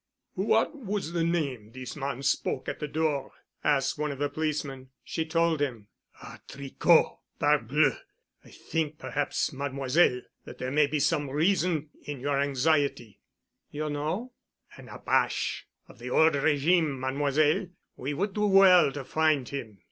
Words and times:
"What 0.33 0.75
was 0.75 1.11
the 1.11 1.23
name 1.23 1.73
this 1.73 1.95
man 1.95 2.23
spoke 2.23 2.67
at 2.67 2.79
the 2.79 2.87
door?" 2.87 3.33
asked 3.63 3.99
one 3.99 4.11
of 4.11 4.17
the 4.17 4.29
policemen. 4.31 4.89
She 5.03 5.27
told 5.27 5.61
him. 5.61 5.89
"Ah, 6.23 6.39
Tricot! 6.47 7.19
Parbleu! 7.39 7.97
I 8.43 8.49
think 8.49 8.97
perhaps, 8.97 9.53
Mademoiselle, 9.53 10.21
that 10.43 10.57
there 10.57 10.71
may 10.71 10.87
be 10.87 10.99
some 10.99 11.29
reason 11.29 11.91
in 12.01 12.19
your 12.19 12.41
anxiety." 12.41 13.19
"You 13.69 13.91
know——?" 13.91 14.31
"An 14.75 14.89
apache 14.89 15.65
of 15.87 15.99
the 15.99 16.09
old 16.09 16.33
régime, 16.33 16.97
Mademoiselle. 16.97 17.67
We 17.95 18.15
would 18.15 18.33
do 18.33 18.47
well 18.47 18.91
to 18.93 19.03
find 19.05 19.47
him." 19.49 19.77